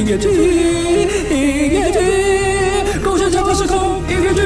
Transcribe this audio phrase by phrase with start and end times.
[0.00, 4.40] 音乐剧，音乐剧，共享超时空音乐剧。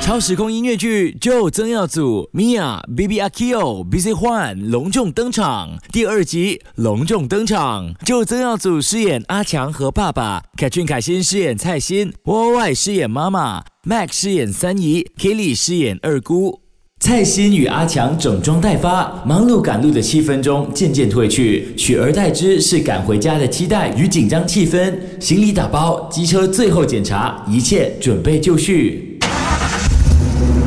[0.00, 7.92] 超时空音乐剧就曾耀祖、Mia、B B Akio、B C 焕隆重登场，第二集隆重登场。
[8.04, 16.60] 就曾耀祖饰演阿强和爸爸，凯俊凯欣饰演蔡欣，Y Y 饰演妈妈，Max 饰演三姨，Kelly 饰演二姑。
[17.02, 24.94] 蔡欣与阿强整装待发，忙碌赶路的气氛中渐渐褪去，取而代之是赶回家的期待与紧张气氛。
[25.18, 29.18] 行李打包，机车最后检查，一切准备就绪。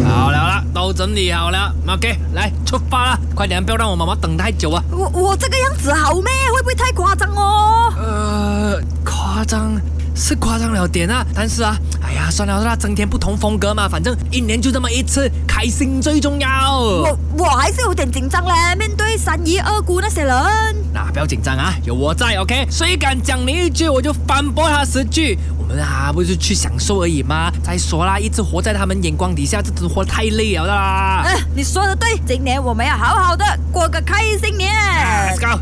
[0.04, 4.84] 好了啦，都整理好了，OK，来出发了，快点，不要让我妈妈等太久啊！
[4.92, 6.32] 我我这个样子好咩？
[6.52, 7.94] 会不会太夸张哦？
[7.96, 9.80] 呃，夸张。
[10.16, 11.76] 是夸张了点啊，但是啊，
[12.14, 16.80] 哎呀，算了算了，增添不同风格嘛，反正一年就这么一次，开心最重要。
[16.80, 20.36] 我我还是有点紧张嘞，面对三姨二姑那些人。
[20.94, 22.68] 那不要紧张啊，有我在，OK。
[22.70, 25.40] 谁敢讲你一句，我就反驳他十句。
[25.58, 27.52] 我们啊，不是去享受而已吗？
[27.64, 31.24] 再说啦，一直活在他们眼光底下，这真活太累了啦。
[31.26, 34.72] 哎，你说的对，今年我们要好好的过个开心年。
[35.32, 35.60] Let's go。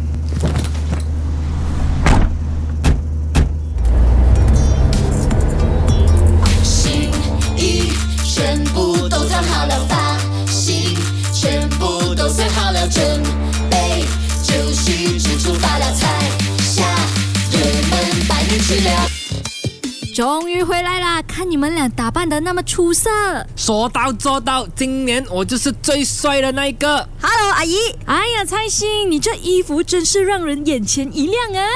[20.13, 21.21] 终于回来啦！
[21.21, 23.09] 看你们俩打扮的那么出色，
[23.55, 27.07] 说到做到，今年我就是最帅的那一个。
[27.21, 27.77] Hello，阿姨。
[28.05, 31.69] 哎呀，蔡欣，你这衣服真是让人眼前一亮啊！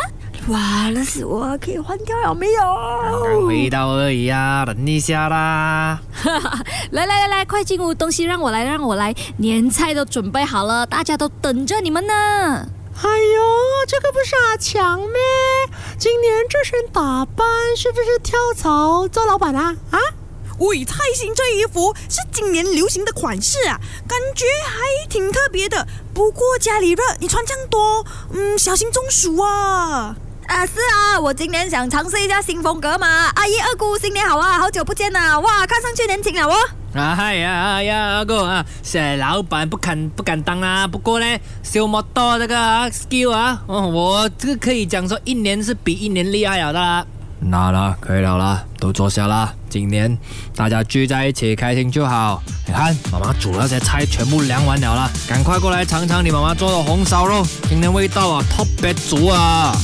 [0.48, 2.62] 哇，那是我可以换掉了没有？
[2.62, 6.00] 刚回到而已啊，等一下啦。
[6.92, 12.14] 来来来来，快进屋，东西让我来，让我来，年菜都准备好了，大家都等着你们呢。
[12.14, 13.42] 哎呦，
[13.88, 15.20] 这个不是阿强咩？
[15.98, 19.76] 今年这身打扮是不是跳槽做老板啊？
[19.90, 20.00] 啊？
[20.60, 25.88] 喂，蔡兴这衣服是今年流行的款式啊，感觉还挺特别的。
[26.14, 30.16] 不过家里热，你穿这样多，嗯，小心中暑啊。
[30.48, 33.08] 啊，是啊，我今年想尝试一下新风格嘛。
[33.36, 35.40] 阿姨、二姑，新年好啊，好久不见呐！
[35.40, 36.56] 哇，看上去年轻了哦。
[36.94, 40.88] 哎呀啊呀，二哥啊，是老板不敢不敢当啊。
[40.88, 41.26] 不过呢，
[41.64, 42.56] 修摩托这个
[42.92, 47.08] skill 啊，哦，我这个可以讲说一年是比一年厉害了的。
[47.40, 49.54] 那了，可以了啦，都坐下啦。
[49.70, 50.18] 今年
[50.56, 52.42] 大家聚在一起开心就好。
[52.68, 59.76] 你看，妈妈煮那些菜全部凉完了啦，赶快过来尝尝你妈妈做的红烧肉，今天味道啊特别足啊。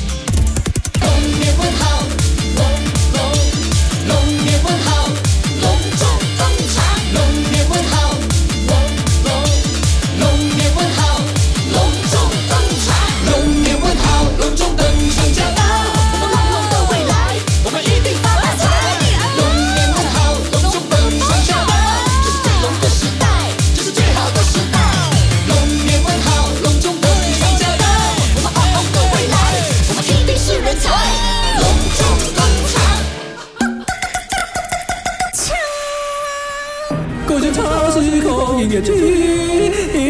[37.27, 40.00] 共享超时空音乐剧。